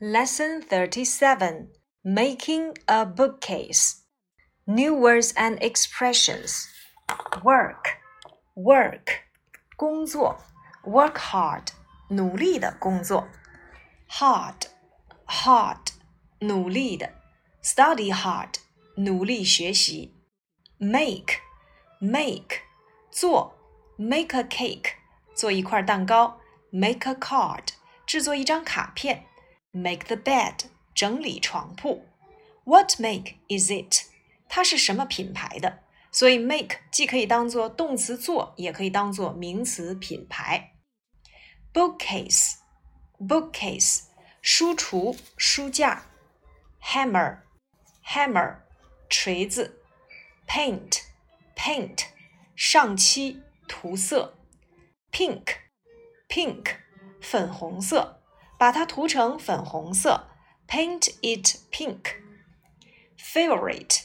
[0.00, 1.68] Lesson 37
[2.04, 4.02] Making a Bookcase
[4.66, 6.66] New Words and Expressions
[7.44, 7.98] Work
[8.56, 9.28] Work
[9.76, 10.38] 工作
[10.84, 11.68] Work hard
[12.08, 13.28] 努力的工作
[14.10, 14.66] Hard
[15.26, 15.92] Hard
[16.40, 17.12] 努力的
[17.62, 18.54] Study hard
[18.96, 20.16] 努力学习
[20.78, 21.36] Make
[22.00, 22.62] Make
[23.12, 23.56] 做
[23.96, 24.94] Make a cake
[25.34, 27.68] 做一块蛋糕 Make a card
[28.04, 29.26] 制作一张卡片
[29.76, 32.06] Make the bed，整理床铺。
[32.64, 34.06] What make is it？
[34.48, 35.80] 它是什么品牌的？
[36.10, 40.74] 所以 make 既可以当做动词做，也可以当做名词品牌。
[41.72, 44.02] Bookcase，bookcase，
[44.42, 46.04] 书橱、书架。
[46.82, 48.58] Hammer，hammer，
[49.08, 49.80] 锤子。
[50.46, 52.04] Paint，paint，
[52.54, 54.36] 上漆、涂色。
[55.10, 56.76] Pink，pink，
[57.22, 58.15] 粉红色。
[58.58, 60.28] 把它涂成粉红色，
[60.68, 64.02] paint it pink。favorite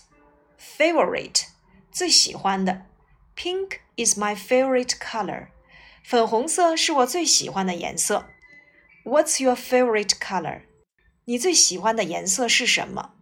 [0.60, 1.48] favorite
[1.92, 2.86] 最喜欢的，
[3.36, 5.48] pink is my favorite color。
[6.04, 8.30] 粉红色是我最喜欢的颜色。
[9.04, 10.64] What's your favorite color？
[11.26, 13.16] 你最喜欢的颜色是什么？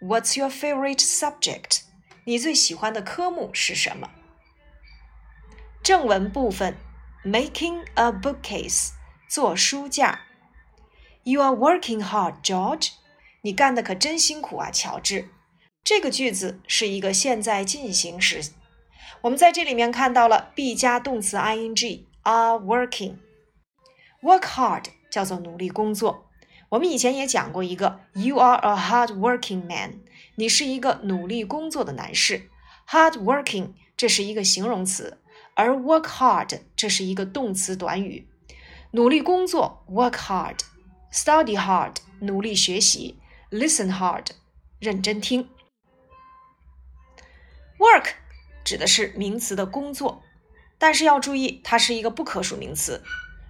[0.00, 1.82] What's your favorite subject？
[2.24, 4.10] 你最喜欢的科目是什么？
[5.82, 6.76] 正文部分，
[7.24, 8.92] making a bookcase，
[9.28, 10.20] 做书架。
[11.27, 12.91] You are working hard, George。
[13.41, 15.27] 你干的可真辛苦啊，乔治。
[15.83, 18.51] 这个句子是一个现在进行时。
[19.19, 23.15] 我们在这里面看到了 be 加动词 ing are working。
[24.21, 26.29] Work hard 叫做努力工作。
[26.69, 29.99] 我们以前也讲过一个 You are a hard-working man。
[30.35, 32.49] 你是一个努力工作的男士。
[32.87, 35.17] Hard-working 这是一个形容词，
[35.55, 38.29] 而 work hard 这是一个动词短语。
[38.91, 40.59] 努力工作，work hard。
[41.11, 43.19] Study hard，努力学习
[43.49, 44.27] ；listen hard，
[44.79, 45.49] 认真听。
[47.77, 48.13] Work
[48.63, 50.23] 指的是名词的工作，
[50.77, 53.03] 但是要注意，它是一个不可数名词。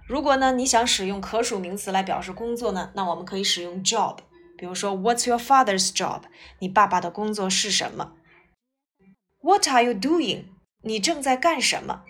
[0.06, 4.18] 如果呢你想使用可数名词来表示工作呢，那我们可以使用 job。
[4.56, 6.22] 比如说，What's your father's job？
[6.60, 8.14] 你爸爸的工作是什么
[9.40, 10.44] ？What are you doing？
[10.82, 12.04] 你正在干什么？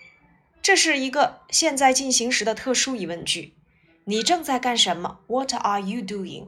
[0.61, 3.58] 这是一个现在进行时的特殊疑问句。
[4.05, 6.47] 你正在干什么？What are you doing？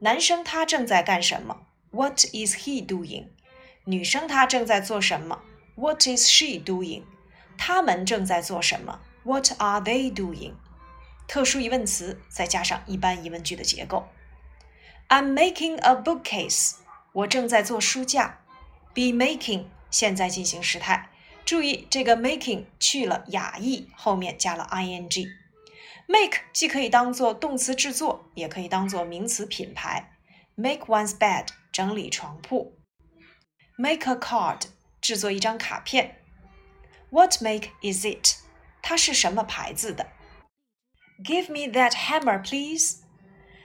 [0.00, 3.28] 男生他正在干什么？What is he doing？
[3.84, 5.40] 女生她正在做什么
[5.74, 7.04] ？What is she doing？
[7.56, 10.52] 他们正在做什么？What are they doing？
[11.26, 14.08] 特殊疑问词再加上一般疑问句的结构。
[15.08, 16.76] I'm making a bookcase。
[17.12, 18.40] 我正在做书架。
[18.94, 21.08] Be making 现在进行时态。
[21.44, 25.28] 注意这个 making 去了哑 e，后面加了 ing。
[26.07, 30.17] Make 既可以当做动词制作，也可以当做名词品牌。
[30.55, 32.77] Make one's bed，整理床铺。
[33.77, 34.67] Make a card，
[35.01, 36.23] 制作一张卡片。
[37.09, 38.35] What make is it？
[38.81, 40.07] 它是什么牌子的？
[41.23, 42.97] Give me that hammer, please。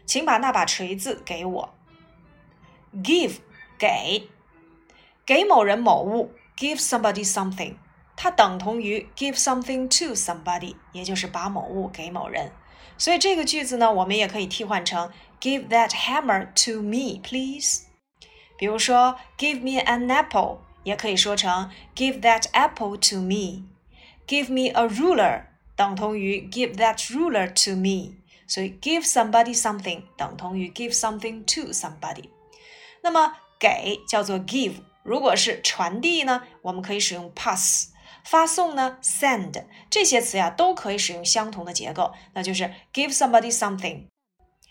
[0.07, 1.75] 请把那把锤子给我。
[2.95, 3.39] Give
[3.79, 4.29] 给，
[5.27, 6.35] 给某人某物。
[6.57, 7.77] Give somebody something。
[8.17, 12.51] 它等同于 give something to somebody，也就是把某物给某人。
[12.97, 15.11] 所以这个句子呢，我们也可以替换成
[15.41, 17.83] give that hammer to me, please。
[18.59, 25.45] 比如说 give me an apple，也可以说成 give that apple to me。give me a ruler
[25.77, 28.17] 等同于 give that ruler to me。
[28.49, 32.31] 所以 give somebody something 等同于 give something to somebody。
[33.03, 34.73] 那么给叫做 give，
[35.05, 37.92] 如果是传递呢，我们可以使用 pass。
[38.25, 44.07] 发送呢，send 这些词呀都可以使用相同的结构，那就是 give somebody something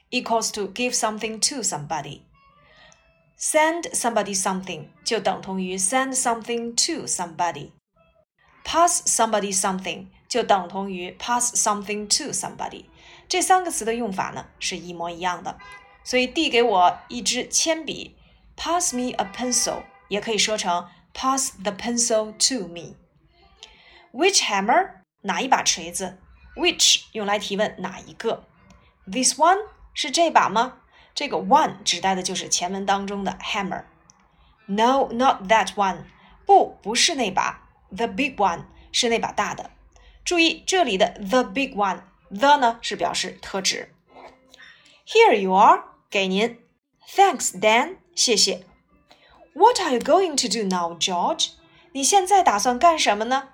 [0.10, 10.08] equals to give something to somebody。send somebody something 就等同于 send something to somebody。pass somebody something
[10.28, 12.86] 就等同于 pass something to somebody。
[13.30, 15.58] 这三个词的用法呢是一模一样的，
[16.04, 18.16] 所以递给我一支铅笔，
[18.56, 22.96] pass me a pencil，也可以说成 pass the pencil to me。
[24.12, 24.92] Which hammer？
[25.22, 26.18] 哪一把锤子？
[26.56, 28.46] Which 用来提问哪一个？
[29.06, 29.60] This one
[29.94, 30.80] 是这把吗？
[31.14, 36.06] 这个 one 指代的就是前文当中的 hammer。No, not that one。
[36.46, 37.70] 不，不是那把。
[37.90, 39.72] The big one 是那把大的。
[40.26, 43.94] 注意这里的 the big one，the 呢是表示特指。
[45.06, 46.60] Here you are，给您。
[47.16, 48.66] Thanks, Dan，谢谢。
[49.54, 51.52] What are you going to do now, George？
[51.94, 53.50] 你现在打算干什么呢？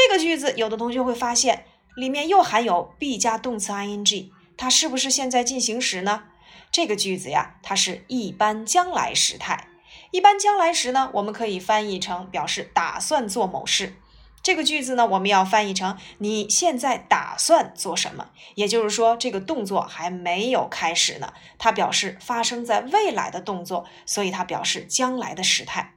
[0.00, 1.64] 这个句子，有的同学会发现
[1.96, 6.22] 里面又含有 be 加动词 ing，它是不是现在进行时呢？
[6.70, 9.66] 这个句子呀，它是一般将来时态。
[10.12, 13.96] 一般将来时呢，我们可以翻译成表示打算做某事。
[14.40, 18.30] 这个句子呢，我们要翻译成你现在打算做什么？
[18.54, 25.94] 也就是说，这个动作还没有开始呢，它表示发生在未来的动作，所以它表示将来的时态。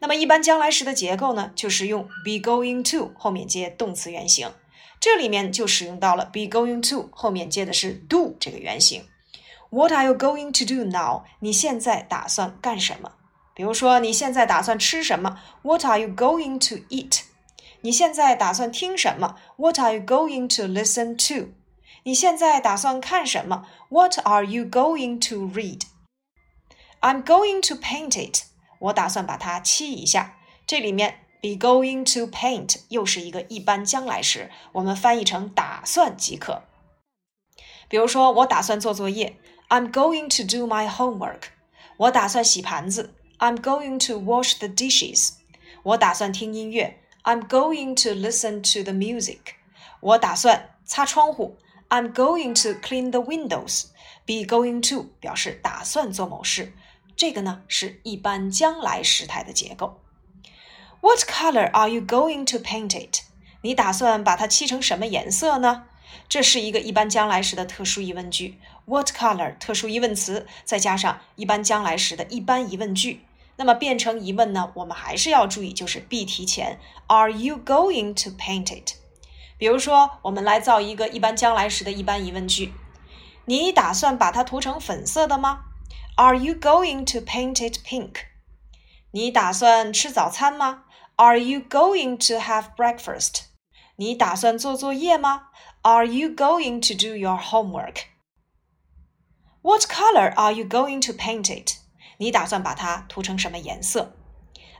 [0.00, 4.52] 那么，一般将来时的结构呢，就是用 be going to 后面接动词原形。
[4.98, 9.04] 这里面就使用到了 be going to 后面接的是 do 这个原形。
[9.70, 11.22] What are you going to do now？
[11.40, 13.12] 你现在打算干什么？
[13.54, 15.38] 比如说，你现在打算吃什么？
[15.62, 17.20] What are you going to eat？
[17.82, 19.36] 你现在打算听什么？
[19.56, 21.50] What are you going to listen to？
[22.04, 23.66] 你现在打算看什么？
[23.90, 28.44] What are you going to read？I'm going to paint it。
[28.78, 30.36] 我打算把它漆一下。
[30.66, 36.62] 这里面 be going to paint 又是一个一般将来时，我们翻译成打算即可。
[37.88, 39.36] 比如说，我打算做作业，
[39.68, 41.42] I'm going to do my homework。
[41.96, 45.32] 我打算洗盘子，I'm going to wash the dishes。
[45.82, 49.38] 我打算听音乐，I'm going to listen to the music。
[50.00, 51.56] 我打算擦窗户，
[51.88, 56.72] I'm going to clean the windows。be going to 表示打算做某事。
[57.15, 60.01] 这个呢是一般将来时态的结构。
[61.01, 63.21] What color are you going to paint it？
[63.61, 65.83] 你打算把它漆成什么颜色呢？
[66.27, 68.59] 这是一个一般将来时的特殊疑问句。
[68.85, 69.57] What color？
[69.57, 73.25] 特殊疑问词，再加上一般将来时的一般疑问句，
[73.55, 74.71] 那么变成疑问呢？
[74.75, 76.79] 我们还是要注意，就是必提前。
[77.07, 78.93] Are you going to paint it？
[79.57, 82.73] 比如说，我们来造一个一般将来时的一般疑问句：
[83.45, 85.65] 你打算把它涂成粉色的吗
[86.16, 88.24] ？Are you going to paint it pink？
[89.12, 90.84] 你打算吃早餐吗？
[91.16, 93.42] Are you going to have breakfast？
[93.96, 95.48] 你打算做作业吗？
[95.82, 101.76] Are you going to do your homework？What color are you going to paint it？
[102.18, 104.14] 你打算把它涂成什么颜色？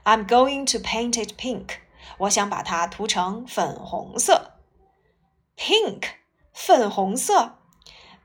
[0.05, 1.79] I'm going to paint it pink。
[2.19, 4.59] 我想把它涂成粉红色。
[5.57, 6.05] Pink，
[6.53, 7.59] 粉红色。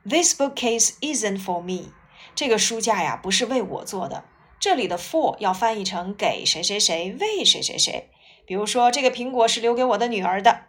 [0.08, 1.92] This bookcase isn't for me。
[2.35, 4.25] 这个书架呀，不是为我做的。
[4.59, 8.11] 这里的 for 要翻译成给谁谁谁，为谁谁谁。
[8.45, 10.65] 比如说，这个苹果是留给我的女儿的。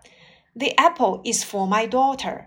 [0.54, 2.46] The apple is for my daughter。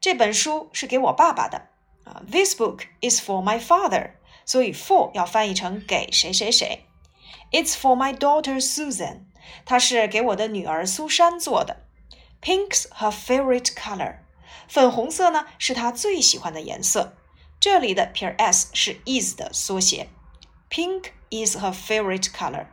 [0.00, 1.68] 这本书是给我爸爸的。
[2.04, 4.12] 啊，This book is for my father。
[4.44, 6.84] 所以 for 要翻译成给谁谁谁。
[7.50, 9.26] It's for my daughter Susan。
[9.64, 11.84] 它是给我的女儿苏珊做的。
[12.42, 14.18] Pink's her favorite color。
[14.68, 17.16] 粉红色呢，是她最喜欢的颜色。
[17.64, 20.10] 这里的撇 s 是 is 的缩写
[20.68, 22.66] ，Pink is her favorite color。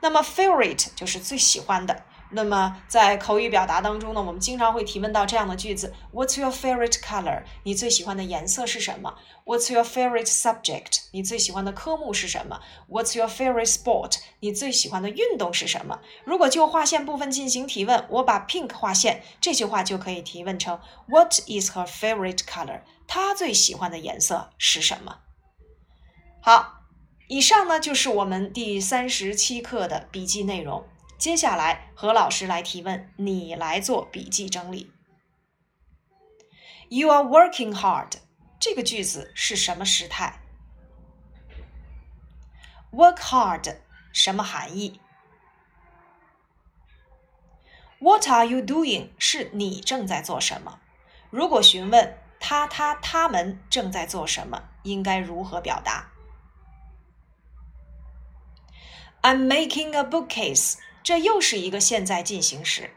[0.00, 2.04] 那么 favorite 就是最喜欢的。
[2.30, 7.44] 那么在口语表达当中呢，我们经常会提问到这样的句子：What's your favorite color？
[7.62, 9.14] 你最喜欢的颜色是什么
[9.44, 11.02] ？What's your favorite subject？
[11.12, 14.18] 你最喜欢的科目是什么？What's your favorite sport？
[14.40, 16.00] 你最喜欢的运动是什么？
[16.24, 22.80] 如果就划线部分进行提问，我把 pink 划线，这句话就可以提问成 What is her favorite color？
[23.06, 25.18] 她最喜欢的颜色是什么？
[26.42, 26.80] 好，
[27.28, 30.84] 以上呢就是我们第三十七课的笔记内容。
[31.18, 34.92] 接下来何老师来提问，你来做笔记整理。
[36.88, 38.18] You are working hard，
[38.60, 40.40] 这个句子是什么时态
[42.92, 43.78] ？Work hard
[44.12, 45.00] 什么含义
[47.98, 50.80] ？What are you doing 是你正在做什么？
[51.30, 52.18] 如果询问。
[52.38, 54.68] 他、他、他们正在做什么？
[54.82, 56.12] 应该如何表达
[59.22, 60.76] ？I'm making a bookcase。
[61.05, 62.91] 这又是一个现在进行时。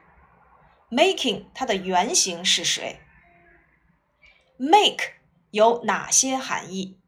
[0.90, 3.00] Making 它的原型是谁？
[4.56, 5.14] Make
[5.50, 6.98] 有哪些含义？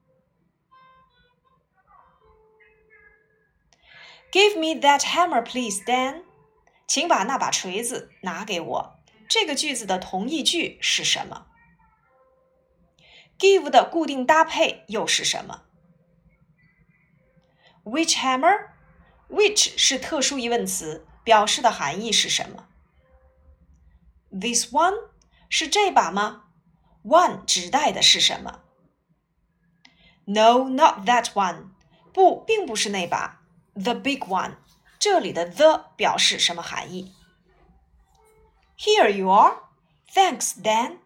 [4.33, 6.23] Give me that hammer, please, Dan。
[6.87, 8.99] 请把那把锤子拿给我。
[9.29, 11.47] 这个句子的同义句是什么？
[13.39, 15.65] Give 的固定搭配又是什么？
[17.85, 18.15] Which
[19.31, 22.67] hammer？Which 是特殊疑问词，表示的含义是什么？
[24.31, 24.95] This one
[25.49, 26.45] 是这把吗？
[27.05, 28.61] One 指代的是什么？
[30.25, 31.71] No, not that one。
[32.13, 33.43] 不，并不是那把。
[33.75, 34.57] The big one。
[34.99, 37.13] 这里的 the 表示什么含义？
[38.79, 39.59] Here you are.
[40.13, 40.99] Thanks, Dan.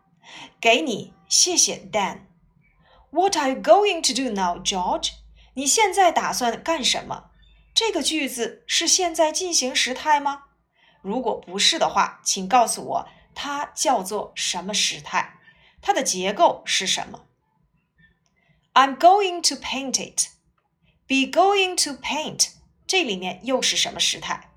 [0.60, 5.12] 给你，谢谢，Dan。What are you going to do now, George？
[5.54, 7.30] 你现在打算干什么？
[7.74, 10.44] 这个句子是现在进行时态吗？
[11.02, 15.38] 如果不是的话，请告诉我它叫做什么时态？
[15.80, 17.26] 它的结构是什么
[18.74, 20.28] I'm going to paint it.
[21.06, 22.50] Be going to paint，
[22.86, 24.50] 这里面又是什么时态？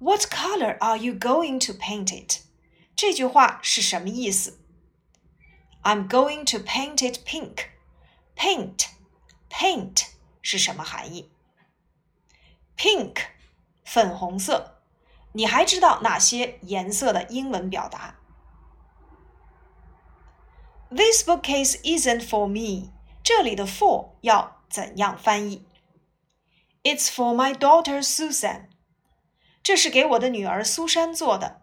[0.00, 2.40] What color are you going to paint it？
[2.96, 4.60] 这句话是什么意思？
[5.82, 7.68] I'm going to paint it pink.
[8.36, 8.86] Paint,
[9.48, 10.06] paint
[10.42, 11.30] 是什么含义
[12.76, 13.16] ？Pink，
[13.84, 14.80] 粉红色。
[15.32, 18.16] 你还知道哪些颜色的英文表达？
[20.90, 22.92] This bookcase isn't for me。
[23.22, 25.66] 这里的 for 要怎样翻译？
[26.82, 28.68] It's for my daughter Susan。
[29.62, 31.62] 这是给我的女儿苏珊做的。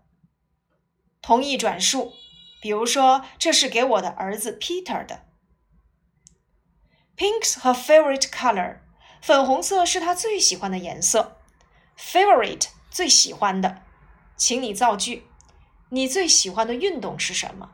[1.23, 2.13] 同义转述，
[2.61, 5.25] 比如说，这是给我的儿子 Peter 的。
[7.17, 8.81] Pink's her favorite color。
[9.20, 11.36] 粉红色是他最喜欢的颜色。
[11.98, 13.82] Favorite 最喜欢的，
[14.36, 15.26] 请你造句。
[15.90, 17.72] 你最喜欢的运动是什么？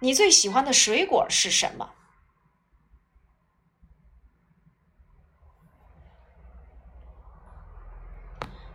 [0.00, 1.90] 你最喜欢的水果是什么？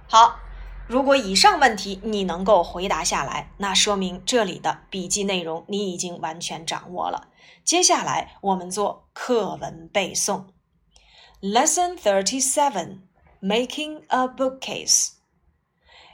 [0.08, 0.40] 好，
[0.88, 7.28] 如果以上问题你能够回答下来，那说明这里的笔记内容你已经完全掌握了。
[7.64, 10.55] 接下来我们做课文背诵。
[11.42, 13.04] Lesson thirty-seven:
[13.42, 15.16] Making a bookcase.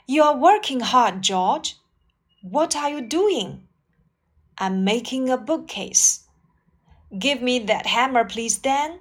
[0.04, 1.76] You are working hard, George.
[2.42, 3.68] What are you doing?
[4.58, 6.26] I'm making a bookcase.
[7.16, 8.98] Give me that hammer, please, Dan.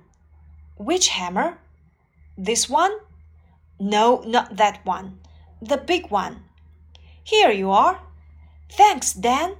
[0.78, 1.58] Which hammer?
[2.38, 2.92] This one?
[3.80, 5.22] No, not that one.
[5.60, 6.44] The big one.
[7.24, 8.00] Here you are.
[8.72, 9.56] Thanks, Dan.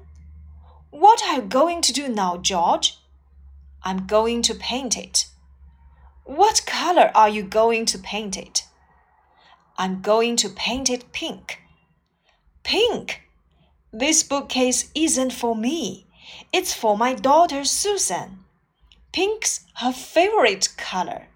[0.92, 3.00] What are you going to do now, George?
[3.82, 5.26] I'm going to paint it.
[6.24, 8.64] What color are you going to paint it?
[9.78, 11.60] I'm going to paint it pink.
[12.64, 13.24] Pink?
[13.92, 16.06] This bookcase isn't for me.
[16.54, 18.46] It's for my daughter Susan.
[19.12, 21.28] Pink's her favorite color.